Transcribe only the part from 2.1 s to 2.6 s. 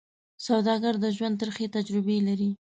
لري